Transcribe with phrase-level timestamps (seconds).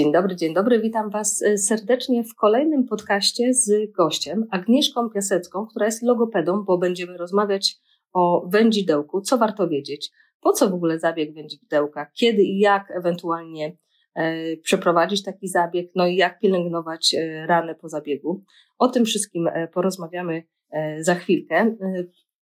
[0.00, 0.80] Dzień dobry, dzień dobry.
[0.80, 6.78] Witam Was e, serdecznie w kolejnym podcaście z gościem Agnieszką Piasecką, która jest logopedą, bo
[6.78, 7.76] będziemy rozmawiać
[8.12, 13.76] o wędzidełku, co warto wiedzieć, po co w ogóle zabieg wędzidełka, kiedy i jak ewentualnie
[14.14, 18.42] e, przeprowadzić taki zabieg, no i jak pielęgnować e, rany po zabiegu.
[18.78, 21.76] O tym wszystkim e, porozmawiamy e, za chwilkę, e,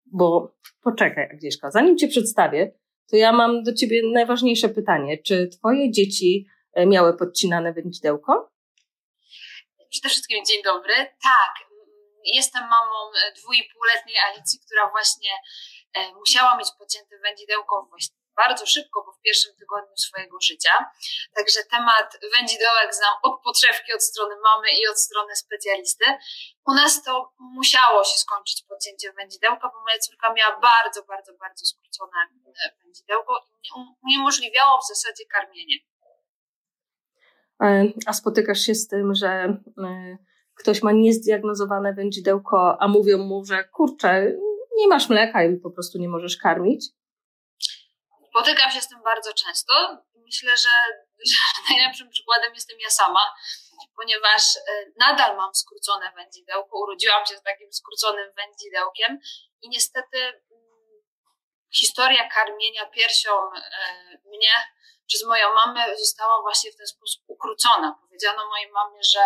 [0.06, 2.72] bo poczekaj Agnieszka, zanim Cię przedstawię,
[3.10, 5.18] to ja mam do Ciebie najważniejsze pytanie.
[5.18, 6.46] Czy Twoje dzieci
[6.86, 8.50] miały podcinane wędzidełko?
[9.90, 10.94] Przede wszystkim dzień dobry.
[11.22, 11.54] Tak,
[12.24, 15.30] jestem mamą e, dwójpółletniej Alicji, która właśnie
[15.94, 20.74] e, musiała mieć podcięte wędzidełko właśnie bardzo szybko, bo w pierwszym tygodniu swojego życia.
[21.36, 26.04] Także temat wędzidełek znam od podszewki, od strony mamy i od strony specjalisty.
[26.66, 31.66] U nas to musiało się skończyć podcięcie wędzidełka, bo moja córka miała bardzo, bardzo, bardzo
[31.66, 32.18] skrócone
[32.84, 33.68] wędzidełko i
[34.02, 35.76] uniemożliwiało w zasadzie karmienie.
[37.62, 40.18] E, a spotykasz się z tym, że e,
[40.54, 44.32] ktoś ma niezdiagnozowane wędzidełko, a mówią mu, że kurczę,
[44.76, 46.84] nie masz mleka i po prostu nie możesz karmić?
[48.28, 49.72] Spotykam się z tym bardzo często.
[50.14, 50.74] Myślę, że,
[51.30, 51.38] że
[51.70, 53.34] najlepszym przykładem jestem ja sama,
[53.96, 54.60] ponieważ e,
[54.96, 56.80] nadal mam skrócone wędzidełko.
[56.80, 59.18] Urodziłam się z takim skróconym wędzidełkiem
[59.62, 61.02] i niestety mm,
[61.74, 63.30] historia karmienia piersią
[64.24, 64.54] mnie
[65.08, 67.98] przez moją mamę została właśnie w ten sposób ukrócona.
[68.02, 69.20] Powiedziano mojej mamie, że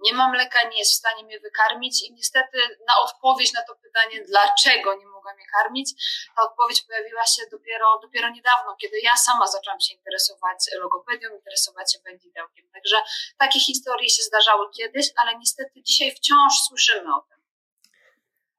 [0.00, 3.74] nie mam mleka, nie jest w stanie mnie wykarmić i niestety na odpowiedź na to
[3.76, 5.88] pytanie, dlaczego nie mogła mnie karmić,
[6.36, 11.92] ta odpowiedź pojawiła się dopiero, dopiero niedawno, kiedy ja sama zaczęłam się interesować logopedią, interesować
[11.92, 12.68] się wędzidełkiem.
[12.74, 12.96] Także
[13.38, 17.39] takie historie się zdarzały kiedyś, ale niestety dzisiaj wciąż słyszymy o tym.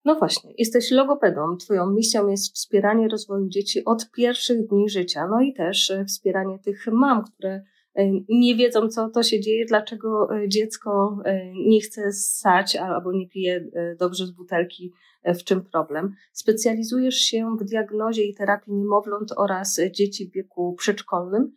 [0.05, 1.57] No właśnie, jesteś logopedą.
[1.57, 6.59] Twoją misją jest wspieranie rozwoju dzieci od pierwszych dni życia, no i też e, wspieranie
[6.59, 7.63] tych mam, które
[7.95, 11.17] e, nie wiedzą, co to się dzieje, dlaczego e, dziecko
[11.53, 13.65] nie chce ssać albo nie pije
[13.99, 14.93] dobrze z butelki,
[15.25, 16.15] w czym problem.
[16.33, 21.55] Specjalizujesz się w diagnozie i terapii niemowląt oraz dzieci w wieku przedszkolnym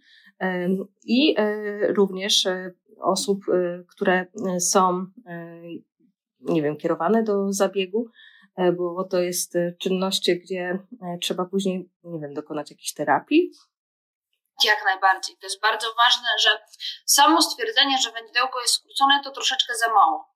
[1.05, 1.35] i
[1.89, 2.49] również
[3.01, 3.45] osób,
[3.89, 4.27] które
[4.59, 5.07] są,
[6.41, 8.09] nie wiem, kierowane do zabiegu
[8.57, 13.51] bo to jest e, czynności, gdzie e, trzeba później, nie wiem, dokonać jakiejś terapii.
[14.65, 15.37] Jak najbardziej.
[15.37, 16.63] To jest bardzo ważne, że
[17.07, 20.35] samo stwierdzenie, że wędzidełko jest skrócone, to troszeczkę za mało.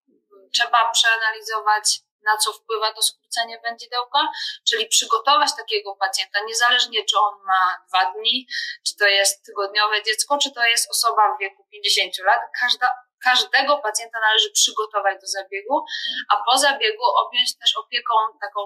[0.55, 4.29] Trzeba przeanalizować, na co wpływa to skrócenie wędzidełka,
[4.69, 8.47] czyli przygotować takiego pacjenta, niezależnie czy on ma dwa dni,
[8.87, 12.41] czy to jest tygodniowe dziecko, czy to jest osoba w wieku 50 lat.
[12.61, 12.91] Każda
[13.25, 15.85] każdego pacjenta należy przygotować do zabiegu,
[16.33, 18.61] a po zabiegu objąć też opieką taką,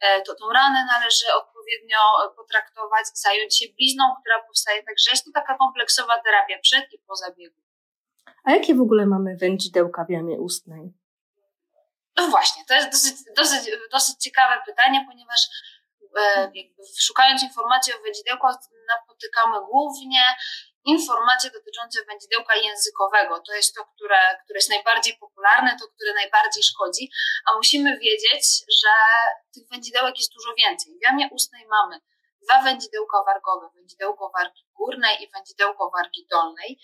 [0.00, 1.98] e, to, tą ranę należy odpowiednio
[2.36, 4.82] potraktować, zająć się blizną, która powstaje.
[4.82, 7.60] Także jest to taka kompleksowa terapia przed i po zabiegu.
[8.44, 10.92] A jakie w ogóle mamy wędzidełka w jamie ustnej?
[12.16, 15.40] No właśnie, to jest dosyć, dosyć, dosyć ciekawe pytanie, ponieważ
[16.18, 16.52] e,
[16.98, 18.46] szukając informacji o wędzidełku
[18.88, 20.24] napotykamy głównie
[20.84, 23.40] informacje dotyczące wędzidełka językowego.
[23.46, 27.10] To jest to, które, które jest najbardziej popularne, to, które najbardziej szkodzi,
[27.46, 28.44] a musimy wiedzieć,
[28.82, 28.92] że
[29.54, 30.94] tych wędzidełek jest dużo więcej.
[30.98, 32.00] W jamie ustnej mamy
[32.44, 36.78] dwa wędzidełka wargowe, wędzidełko wargi górnej i wędzidełko wargi dolnej.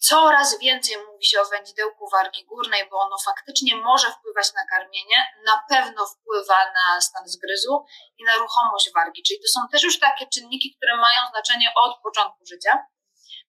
[0.00, 5.26] Coraz więcej mówi się o wędzidełku wargi górnej, bo ono faktycznie może wpływać na karmienie,
[5.46, 7.84] na pewno wpływa na stan zgryzu
[8.18, 12.02] i na ruchomość wargi, czyli to są też już takie czynniki, które mają znaczenie od
[12.02, 12.86] początku życia.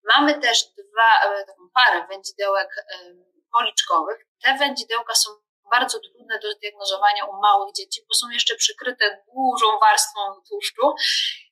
[0.03, 3.13] Mamy też dwa, e, taką parę wędzidełek e,
[3.51, 4.17] policzkowych.
[4.43, 5.29] Te wędzidełka są
[5.71, 10.93] bardzo trudne do zdiagnozowania u małych dzieci, bo są jeszcze przykryte dużą warstwą tłuszczu.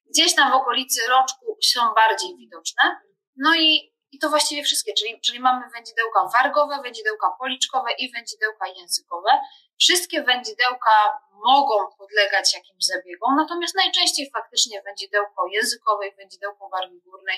[0.10, 3.02] Gdzieś tam w okolicy roczku są bardziej widoczne.
[3.38, 8.68] No i i to właściwie wszystkie, czyli, czyli mamy wędzidełka wargowe, wędzidełka policzkowe i wędzidełka
[8.68, 9.30] językowe.
[9.78, 17.38] Wszystkie wędzidełka mogą podlegać jakimś zabiegom, natomiast najczęściej faktycznie wędzidełko językowe i wędzidełko wargi górnej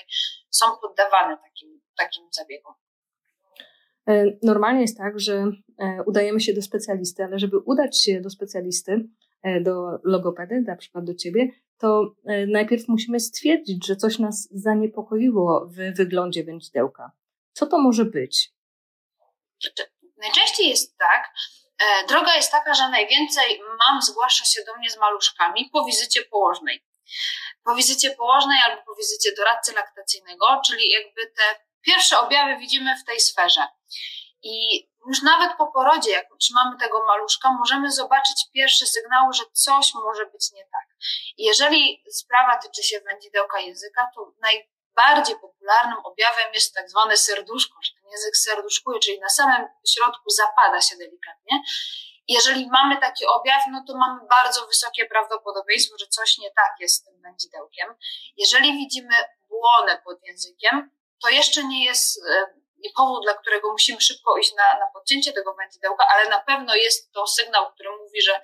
[0.50, 2.74] są poddawane takim, takim zabiegom.
[4.08, 5.46] E, normalnie jest tak, że
[5.78, 9.04] e, udajemy się do specjalisty, ale żeby udać się do specjalisty,
[9.60, 11.48] do logopedy, na przykład do ciebie,
[11.78, 17.12] to e, najpierw musimy stwierdzić, że coś nas zaniepokoiło w wyglądzie wędzidełka.
[17.52, 18.52] Co to może być?
[20.16, 21.32] Najczęściej jest tak,
[21.78, 26.22] e, droga jest taka, że najwięcej mam zgłasza się do mnie z maluszkami po wizycie
[26.22, 26.84] położnej.
[27.64, 31.42] Po wizycie położnej albo po wizycie doradcy laktacyjnego, czyli jakby te
[31.82, 33.60] pierwsze objawy widzimy w tej sferze.
[34.42, 39.94] I już nawet po porodzie, jak utrzymamy tego maluszka, możemy zobaczyć pierwsze sygnały, że coś
[39.94, 40.96] może być nie tak.
[41.38, 47.78] Jeżeli sprawa tyczy się wędzidełka języka, to naj, bardziej popularnym objawem jest tak zwane serduszko,
[47.82, 51.62] że ten język serduszkuje, czyli na samym środku zapada się delikatnie.
[52.28, 56.94] Jeżeli mamy taki objaw, no to mamy bardzo wysokie prawdopodobieństwo, że coś nie tak jest
[56.94, 57.94] z tym wędzidełkiem.
[58.36, 59.14] Jeżeli widzimy
[59.48, 60.90] błonę pod językiem,
[61.22, 62.20] to jeszcze nie jest
[62.86, 66.74] e, powód, dla którego musimy szybko iść na, na podcięcie tego wędzidełka, ale na pewno
[66.74, 68.40] jest to sygnał, który mówi, że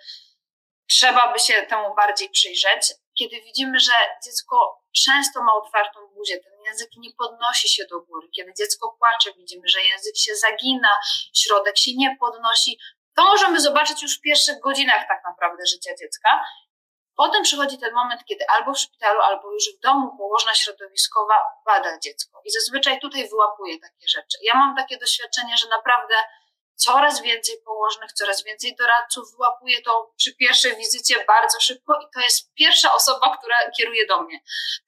[0.89, 2.95] trzeba by się temu bardziej przyjrzeć.
[3.19, 3.93] Kiedy widzimy, że
[4.25, 8.29] dziecko często ma otwartą buzię, ten język nie podnosi się do góry.
[8.37, 10.97] Kiedy dziecko płacze, widzimy, że język się zagina,
[11.35, 12.79] środek się nie podnosi.
[13.17, 16.45] To możemy zobaczyć już w pierwszych godzinach tak naprawdę życia dziecka.
[17.17, 21.35] Potem przychodzi ten moment, kiedy albo w szpitalu, albo już w domu położna środowiskowa
[21.67, 22.43] bada dziecko.
[22.45, 24.39] I zazwyczaj tutaj wyłapuje takie rzeczy.
[24.43, 26.15] Ja mam takie doświadczenie, że naprawdę
[26.77, 32.21] coraz więcej położnych, coraz więcej doradców wyłapuje to przy pierwszej wizycie bardzo szybko i to
[32.21, 34.41] jest pierwsza osoba, która kieruje do mnie.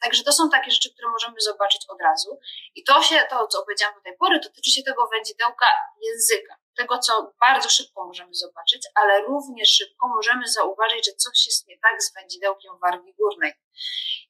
[0.02, 2.40] Także to są takie rzeczy, które możemy zobaczyć od razu.
[2.74, 5.66] I to się, to co powiedziałam do tej pory, dotyczy się tego wędzidełka
[6.00, 11.66] języka tego, co bardzo szybko możemy zobaczyć, ale również szybko możemy zauważyć, że coś jest
[11.68, 13.52] nie tak z wędzidełkiem wargi górnej.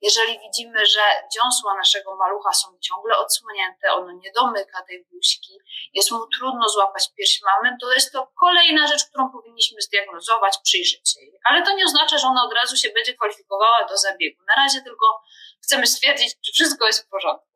[0.03, 1.01] Jeżeli widzimy, że
[1.35, 5.59] dziąsła naszego malucha są ciągle odsłonięte, ono nie domyka tej buźki,
[5.95, 11.13] jest mu trudno złapać pierś mamy, to jest to kolejna rzecz, którą powinniśmy zdiagnozować, przyjrzeć
[11.13, 11.39] się jej.
[11.45, 14.43] Ale to nie oznacza, że ona od razu się będzie kwalifikowała do zabiegu.
[14.49, 15.07] Na razie tylko
[15.65, 17.49] chcemy stwierdzić, czy wszystko jest w porządku.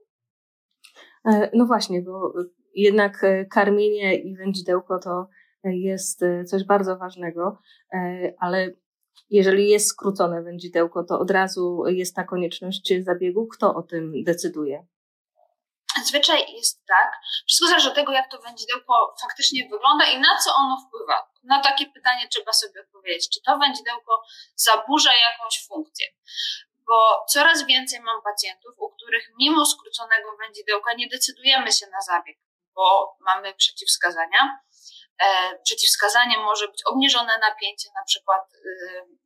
[1.26, 2.32] E, no właśnie, bo
[2.74, 5.26] jednak e, karmienie i wędzidełko to
[5.64, 7.58] jest e, coś bardzo ważnego,
[7.94, 8.70] e, ale
[9.30, 13.46] jeżeli jest skrócone wędzidełko, to od razu jest ta konieczność zabiegu.
[13.46, 14.86] Kto o tym decyduje?
[16.04, 17.12] Zwyczaj jest tak,
[17.46, 21.28] wszystko zależy od tego, jak to wędzidełko faktycznie wygląda i na co ono wpływa.
[21.42, 24.22] Na takie pytanie trzeba sobie odpowiedzieć, czy to wędzidełko
[24.56, 26.06] zaburza jakąś funkcję
[26.86, 32.38] bo coraz więcej mam pacjentów, u których mimo skróconego wędzidełka nie decydujemy się na zabieg
[32.74, 34.62] bo mamy przeciwwskazania.
[35.22, 38.42] E, przeciwwskazanie może być obniżone napięcie, na przykład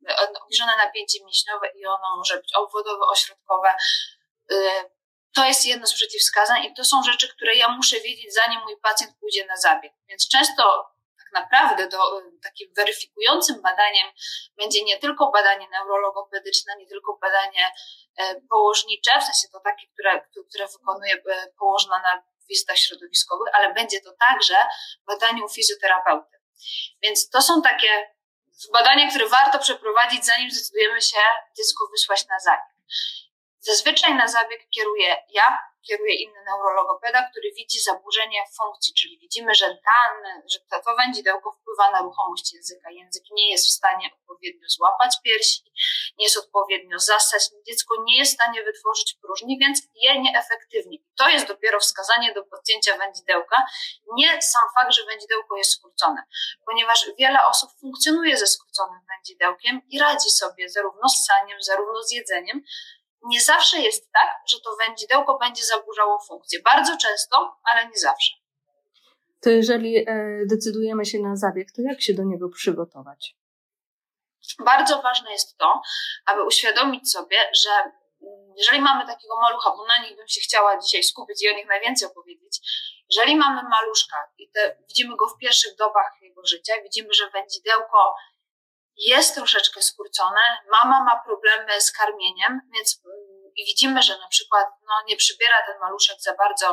[0.09, 3.75] e, obniżone napięcie mięśniowe i ono może być obwodowe, ośrodkowe.
[4.51, 4.55] E,
[5.35, 8.77] to jest jedno z przeciwwskazań i to są rzeczy, które ja muszę wiedzieć, zanim mój
[8.77, 9.93] pacjent pójdzie na zabieg.
[10.09, 14.07] Więc często tak naprawdę do, takim weryfikującym badaniem
[14.57, 17.71] będzie nie tylko badanie neurologopedyczne, nie tylko badanie
[18.49, 21.23] położnicze, w sensie to takie, które, które wykonuje
[21.59, 24.55] położna na wizytach środowiskowych, ale będzie to także
[25.07, 26.37] badanie u fizjoterapeuty.
[27.01, 28.13] Więc to są takie
[28.73, 31.17] badania, które warto przeprowadzić, zanim zdecydujemy się
[31.57, 32.77] dziecko wysłać na zabieg.
[33.67, 39.65] Zazwyczaj na zabieg kieruję ja, kieruje inny neurologopeda, który widzi zaburzenie funkcji, czyli widzimy, że
[39.65, 42.91] dane, że to wędzidełko wpływa na ruchomość języka.
[42.91, 45.63] Język nie jest w stanie odpowiednio złapać piersi,
[46.17, 50.97] nie jest odpowiednio zasać, dziecko nie jest w stanie wytworzyć próżni, więc je nieefektywnie.
[51.17, 53.65] To jest dopiero wskazanie do podcięcia wędzidełka,
[54.13, 56.23] nie sam fakt, że wędzidełko jest skrócone,
[56.65, 62.11] ponieważ wiele osób funkcjonuje ze skróconym wędzidełkiem i radzi sobie zarówno z saniem, zarówno z
[62.11, 62.63] jedzeniem,
[63.25, 66.59] nie zawsze jest tak, że to wędzidełko będzie zaburzało funkcję.
[66.61, 68.33] Bardzo często, ale nie zawsze.
[69.41, 70.05] To jeżeli e,
[70.45, 73.35] decydujemy się na zabieg, to jak się do niego przygotować?
[74.65, 75.81] Bardzo ważne jest to,
[76.25, 80.77] aby uświadomić sobie, że mm, jeżeli mamy takiego malucha, bo na nich bym się chciała
[80.77, 82.59] dzisiaj skupić i o nich najwięcej opowiedzieć,
[83.09, 88.15] jeżeli mamy maluszka i te, widzimy go w pierwszych dobach jego życia, widzimy, że wędzidełko
[88.97, 94.67] jest troszeczkę skrócone, mama ma problemy z karmieniem, więc mm, i widzimy, że na przykład
[94.87, 96.67] no, nie przybiera ten maluszek za bardzo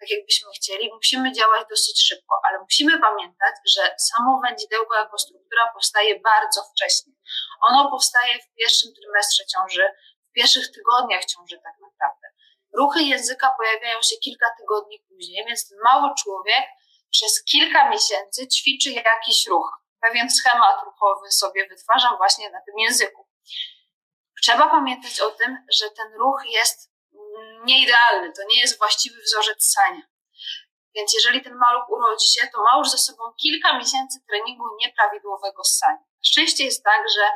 [0.00, 5.70] tak, jakbyśmy chcieli, musimy działać dosyć szybko, ale musimy pamiętać, że samo wędzidełko jako struktura
[5.74, 7.12] powstaje bardzo wcześnie.
[7.60, 9.84] Ono powstaje w pierwszym trymestrze ciąży,
[10.30, 12.28] w pierwszych tygodniach ciąży tak naprawdę.
[12.78, 16.64] Ruchy języka pojawiają się kilka tygodni później, więc mały człowiek
[17.10, 23.28] przez kilka miesięcy ćwiczy jakiś ruch pewien schemat ruchowy sobie wytwarzam właśnie na tym języku.
[24.42, 26.92] Trzeba pamiętać o tym, że ten ruch jest
[27.64, 30.02] nieidealny, to nie jest właściwy wzorzec sania.
[30.94, 35.64] Więc jeżeli ten maluch urodzi się, to ma już ze sobą kilka miesięcy treningu nieprawidłowego
[35.64, 35.98] ssania.
[35.98, 37.30] Na szczęście jest tak, że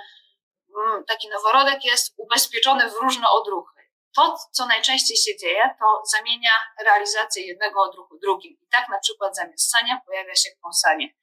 [0.78, 3.82] mm, taki noworodek jest ubezpieczony w różne odruchy.
[4.16, 6.50] To, co najczęściej się dzieje, to zamienia
[6.84, 8.52] realizację jednego odruchu drugim.
[8.52, 11.14] I tak na przykład zamiast sania pojawia się kąsanie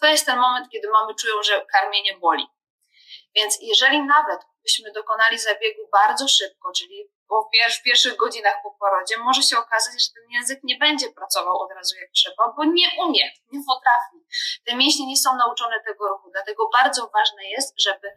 [0.00, 2.46] to jest ten moment, kiedy mamy czują, że karmienie boli.
[3.34, 7.10] Więc jeżeli nawet byśmy dokonali zabiegu bardzo szybko, czyli
[7.78, 11.70] w pierwszych godzinach po porodzie, może się okazać, że ten język nie będzie pracował od
[11.72, 14.26] razu jak trzeba, bo nie umie, nie potrafi.
[14.64, 18.12] Te mięśnie nie są nauczone tego ruchu, dlatego bardzo ważne jest, żeby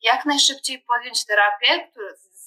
[0.00, 1.90] jak najszybciej podjąć terapię,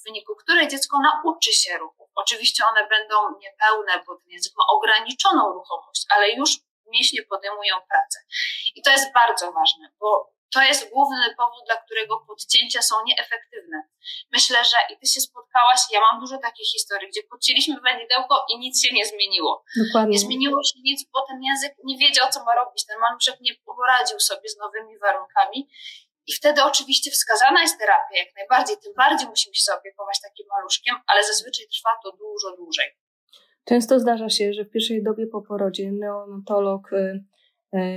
[0.00, 2.10] w wyniku której dziecko nauczy się ruchu.
[2.14, 6.50] Oczywiście one będą niepełne, bo ten język ma ograniczoną ruchomość, ale już
[6.92, 8.18] mięśnie podejmują pracę.
[8.74, 13.78] I to jest bardzo ważne, bo to jest główny powód, dla którego podcięcia są nieefektywne.
[14.32, 18.58] Myślę, że i ty się spotkałaś, ja mam dużo takich historii, gdzie podcięliśmy wędzidełko i
[18.58, 19.64] nic się nie zmieniło.
[19.86, 20.12] Dokładnie.
[20.12, 22.86] Nie zmieniło się nic, bo ten język nie wiedział, co ma robić.
[22.86, 25.68] Ten maluszek nie poradził sobie z nowymi warunkami.
[26.26, 30.96] I wtedy oczywiście wskazana jest terapia jak najbardziej, tym bardziej musimy się zaopiekować takim maluszkiem,
[31.06, 32.88] ale zazwyczaj trwa to dużo dłużej.
[33.64, 37.24] Często zdarza się, że w pierwszej dobie po porodzie neonatolog y,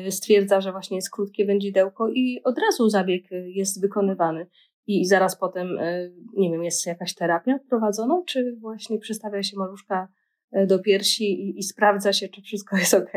[0.08, 4.48] y, stwierdza, że właśnie jest krótkie wędzidełko i od razu zabieg y, jest wykonywany.
[4.88, 5.68] I zaraz potem,
[6.34, 10.08] nie wiem, jest jakaś terapia prowadzona, czy właśnie przystawia się maluszka
[10.68, 13.12] do piersi i, i sprawdza się, czy wszystko jest ok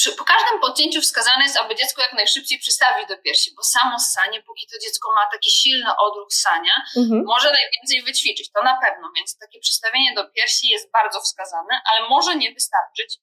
[0.00, 3.98] przy, po każdym podcięciu wskazane jest, aby dziecko jak najszybciej przystawić do piersi, bo samo
[3.98, 7.24] ssanie, póki to dziecko ma taki silny odruch ssania, mhm.
[7.24, 12.08] może najwięcej wyćwiczyć, to na pewno, więc takie przystawienie do piersi jest bardzo wskazane, ale
[12.08, 13.18] może nie wystarczyć.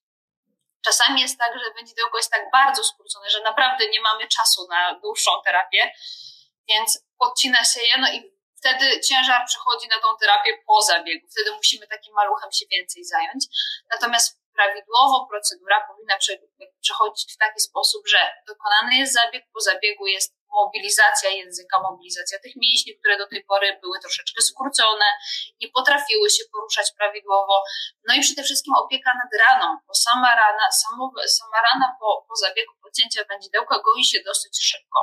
[0.84, 5.00] Czasami jest tak, że wędzidełko jest tak bardzo skrócone, że naprawdę nie mamy czasu na
[5.02, 5.92] dłuższą terapię,
[6.68, 11.26] więc podcina się je, no i wtedy ciężar przechodzi na tą terapię po zabiegu.
[11.30, 13.44] Wtedy musimy takim maluchem się więcej zająć.
[13.90, 16.16] Natomiast prawidłowo procedura powinna
[16.84, 22.54] przechodzić w taki sposób, że dokonany jest zabieg, po zabiegu jest mobilizacja języka, mobilizacja tych
[22.56, 25.08] mięśni, które do tej pory były troszeczkę skrócone,
[25.60, 27.54] nie potrafiły się poruszać prawidłowo.
[28.08, 32.34] No i przede wszystkim opieka nad raną, bo sama rana, samo, sama rana po, po
[32.36, 35.00] zabiegu pocięcia wędzidełka goi się dosyć szybko.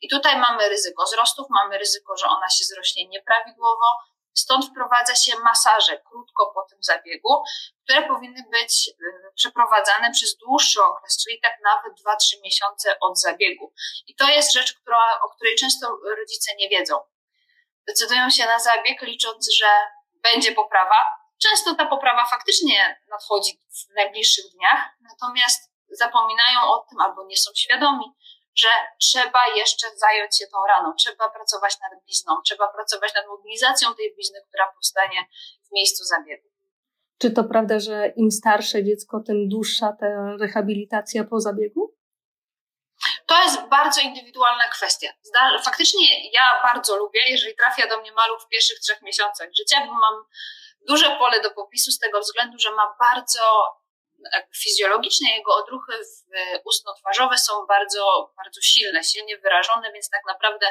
[0.00, 3.88] I tutaj mamy ryzyko wzrostów, mamy ryzyko, że ona się zrośnie nieprawidłowo,
[4.42, 7.42] Stąd wprowadza się masaże krótko po tym zabiegu,
[7.84, 13.72] które powinny być y, przeprowadzane przez dłuższy okres, czyli tak nawet 2-3 miesiące od zabiegu.
[14.06, 16.94] I to jest rzecz, która, o której często rodzice nie wiedzą.
[17.86, 19.66] Decydują się na zabieg, licząc, że
[20.22, 20.96] będzie poprawa.
[21.42, 27.50] Często ta poprawa faktycznie nadchodzi w najbliższych dniach, natomiast zapominają o tym albo nie są
[27.56, 28.04] świadomi,
[28.58, 28.68] że
[29.00, 34.14] trzeba jeszcze zająć się tą raną, trzeba pracować nad blizną, trzeba pracować nad mobilizacją tej
[34.14, 35.20] blizny, która powstanie
[35.68, 36.48] w miejscu zabiegu.
[37.18, 40.06] Czy to prawda, że im starsze dziecko, tym dłuższa ta
[40.40, 41.94] rehabilitacja po zabiegu?
[43.26, 45.08] To jest bardzo indywidualna kwestia.
[45.64, 49.92] Faktycznie ja bardzo lubię, jeżeli trafia do mnie maluch w pierwszych trzech miesiącach życia, bo
[49.92, 50.24] mam
[50.88, 53.40] duże pole do popisu z tego względu, że ma bardzo
[54.62, 55.92] fizjologicznie jego odruchy
[56.64, 60.66] ustno-twarzowe są bardzo, bardzo silne, silnie wyrażone, więc tak naprawdę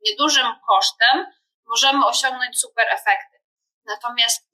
[0.00, 1.26] niedużym kosztem
[1.66, 3.38] możemy osiągnąć super efekty.
[3.84, 4.48] Natomiast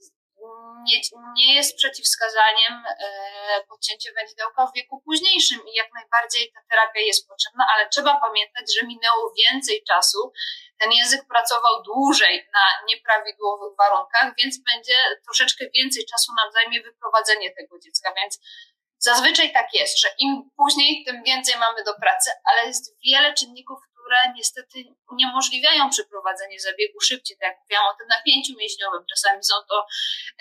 [0.88, 1.00] nie,
[1.36, 7.28] nie jest przeciwwskazaniem e, podcięcie wędzidełka w wieku późniejszym i jak najbardziej ta terapia jest
[7.28, 10.32] potrzebna, ale trzeba pamiętać, że minęło więcej czasu,
[10.80, 17.50] ten język pracował dłużej na nieprawidłowych warunkach, więc będzie troszeczkę więcej czasu nam zajmie wyprowadzenie
[17.54, 18.40] tego dziecka, więc
[18.98, 23.78] zazwyczaj tak jest, że im później, tym więcej mamy do pracy, ale jest wiele czynników,
[24.08, 24.78] które niestety
[25.12, 29.02] uniemożliwiają przeprowadzenie zabiegu szybciej, tak jak mówiłam o tym napięciu mięśniowym.
[29.12, 29.86] Czasami są to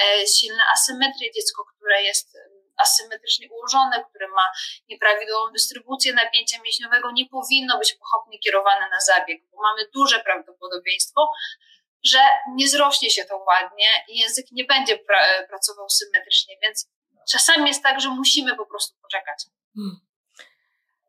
[0.03, 2.38] e, silne asymetrie, dziecko, które jest
[2.77, 4.51] asymetrycznie ułożone, które ma
[4.89, 11.31] nieprawidłową dystrybucję napięcia mięśniowego, nie powinno być pochopnie kierowane na zabieg, bo mamy duże prawdopodobieństwo,
[12.03, 12.19] że
[12.55, 15.19] nie zrośnie się to ładnie i język nie będzie pra
[15.50, 16.89] pracował symetrycznie, więc
[17.31, 19.45] czasami jest tak, że musimy po prostu poczekać.
[19.75, 20.06] Hmm.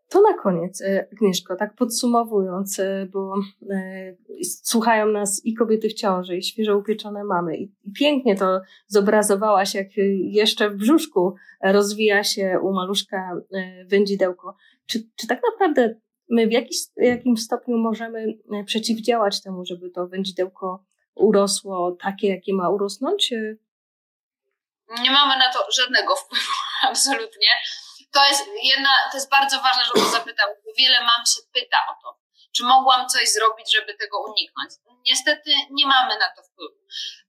[0.08, 3.34] To na koniec, e, Agnieszko, tak podsumowując, e, bo
[3.70, 4.16] e,
[4.62, 7.56] słuchają nas i kobiety w ciąży, i świeżo upieczone mamy.
[7.56, 9.86] I pięknie to zobrazowałaś, jak
[10.20, 13.40] jeszcze w brzuszku rozwija się u maluszka
[13.86, 14.56] wędzidełko.
[14.86, 15.94] Czy, czy tak naprawdę
[16.30, 20.84] my w jakiś, jakimś stopniu możemy przeciwdziałać temu, żeby to wędzidełko
[21.14, 23.30] urosło takie, jakie ma urosnąć?
[25.02, 26.52] Nie mamy na to żadnego wpływu,
[26.90, 27.48] absolutnie
[28.12, 31.80] to jest jedna, to jest bardzo ważne, że o zapytał, bo wiele mam się pyta
[31.92, 32.18] o to,
[32.56, 34.70] czy mogłam coś zrobić, żeby tego uniknąć.
[35.06, 36.78] Niestety nie mamy na to wpływu.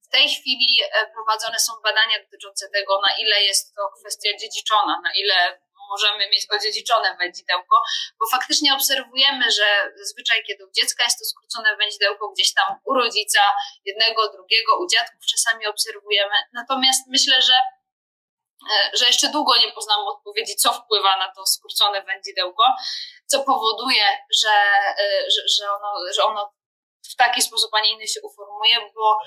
[0.07, 5.01] W tej chwili e, prowadzone są badania dotyczące tego, na ile jest to kwestia dziedziczona,
[5.03, 5.59] na ile
[5.89, 7.75] możemy mieć odziedziczone wędzidełko,
[8.19, 9.67] bo faktycznie obserwujemy, że
[9.97, 13.41] zazwyczaj, kiedy u dziecka jest to skrócone wędzidełko gdzieś tam u rodzica,
[13.85, 16.35] jednego, drugiego, u dziadków czasami obserwujemy.
[16.53, 17.53] Natomiast myślę, że
[18.93, 22.63] że jeszcze długo nie poznamy odpowiedzi, co wpływa na to skrócone wędzidełko,
[23.25, 24.05] co powoduje,
[24.43, 24.55] że,
[25.03, 26.53] e, że, że, ono, że ono
[27.11, 29.17] w taki sposób, a nie inny się uformuje, bo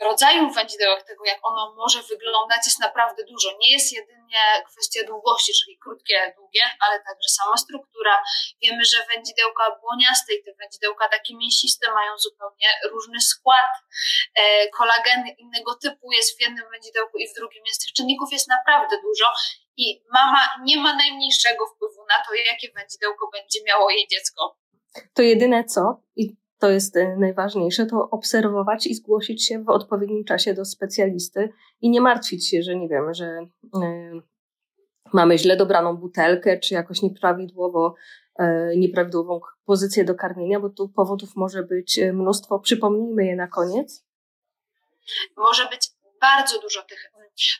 [0.00, 3.48] rodzajów wędzidełek, tego jak ono może wyglądać jest naprawdę dużo.
[3.60, 8.22] Nie jest jedynie kwestia długości, czyli krótkie, długie, ale także sama struktura.
[8.62, 13.70] Wiemy, że wędzidełka błoniaste i te wędzidełka takie mięsiste mają zupełnie różny skład.
[14.34, 18.48] E, kolagen innego typu jest w jednym wędzidełku i w drugim, więc tych czynników jest
[18.48, 19.26] naprawdę dużo
[19.76, 24.56] i mama nie ma najmniejszego wpływu na to, jakie wędzidełko będzie miało jej dziecko.
[25.14, 30.24] To jedyne co, i to jest e, najważniejsze, to obserwować i zgłosić się w odpowiednim
[30.24, 31.48] czasie do specjalisty
[31.80, 34.22] i nie martwić się, że nie wiem, że y,
[35.12, 37.94] mamy źle dobraną butelkę, czy jakoś nieprawidłowo,
[38.40, 38.44] y,
[38.76, 42.58] nieprawidłową pozycję do karmienia, bo tu powodów może być mnóstwo.
[42.58, 44.04] Przypomnijmy je na koniec.
[45.36, 45.90] Może być
[46.20, 47.10] bardzo dużo tych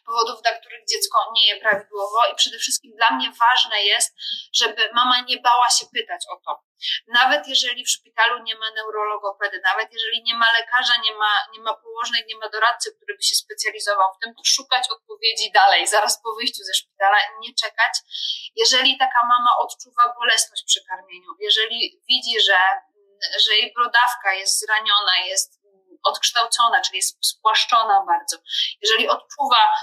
[0.07, 4.17] powodów, dla których dziecko nie je prawidłowo i przede wszystkim dla mnie ważne jest,
[4.55, 6.63] żeby mama nie bała się pytać o to.
[7.07, 11.61] Nawet jeżeli w szpitalu nie ma neurologopedy, nawet jeżeli nie ma lekarza, nie ma, nie
[11.61, 15.87] ma położnej, nie ma doradcy, który by się specjalizował w tym, to szukać odpowiedzi dalej,
[15.87, 17.93] zaraz po wyjściu ze szpitala, nie czekać.
[18.57, 22.59] Jeżeli taka mama odczuwa bolesność przy karmieniu, jeżeli widzi, że,
[23.45, 25.64] że jej brodawka jest zraniona, jest
[26.05, 28.37] odkształcona, czyli jest spłaszczona bardzo.
[28.83, 29.75] Jeżeli odczuwa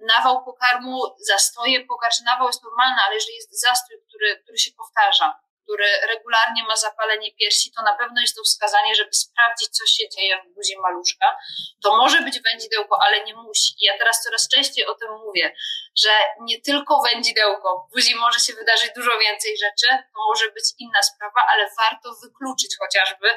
[0.00, 5.40] nawał pokarmu, zastoje pokarm, nawał jest normalny, ale jeżeli jest zastój, który, który się powtarza,
[5.64, 10.08] który regularnie ma zapalenie piersi, to na pewno jest to wskazanie, żeby sprawdzić, co się
[10.08, 11.36] dzieje w buzi maluszka.
[11.82, 13.74] To może być wędzidełko, ale nie musi.
[13.78, 15.56] I ja teraz coraz częściej o tym mówię,
[16.04, 16.10] że
[16.40, 21.02] nie tylko wędzidełko, w buzi może się wydarzyć dużo więcej rzeczy, to może być inna
[21.02, 23.28] sprawa, ale warto wykluczyć chociażby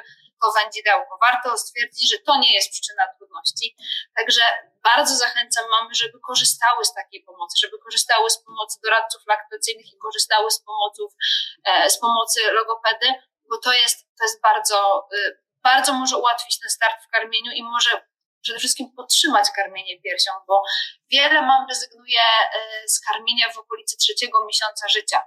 [0.41, 1.17] to.
[1.21, 3.75] Warto stwierdzić, że to nie jest przyczyna trudności.
[4.17, 4.41] Także
[4.83, 9.97] bardzo zachęcam mamy, żeby korzystały z takiej pomocy, żeby korzystały z pomocy doradców laktacyjnych i
[9.97, 11.13] korzystały z, pomoców,
[11.63, 13.07] e, z pomocy logopedy,
[13.49, 17.63] bo to jest, to jest bardzo, y, bardzo może ułatwić ten start w karmieniu i
[17.63, 18.07] może
[18.41, 20.63] przede wszystkim podtrzymać karmienie piersią, bo
[21.11, 25.23] wiele mam rezygnuje e, z karmienia w okolicy trzeciego miesiąca życia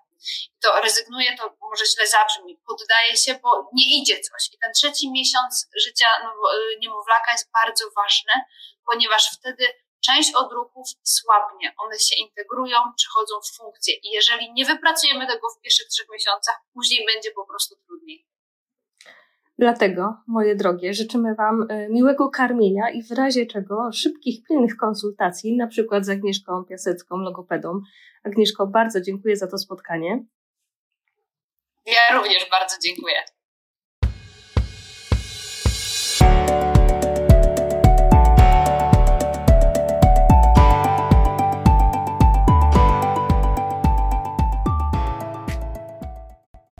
[0.62, 4.42] to rezygnuje, to może źle zabrzmi, poddaje się, bo nie idzie coś.
[4.52, 8.32] I ten trzeci miesiąc życia y, niemowlaka jest bardzo ważny,
[8.86, 9.64] ponieważ wtedy
[10.04, 15.60] część odruchów słabnie, one się integrują, przechodzą w funkcję i jeżeli nie wypracujemy tego w
[15.60, 18.29] pierwszych trzech miesiącach, później będzie po prostu trudniej.
[19.60, 25.56] Dlatego, moje drogie, życzymy Wam y, miłego karmienia i w razie czego szybkich, pilnych konsultacji,
[25.56, 27.80] na przykład z Agnieszką Piasecką, logopedą,
[28.24, 30.24] Agnieszko, bardzo dziękuję za to spotkanie.
[31.86, 33.14] Ja również bardzo dziękuję.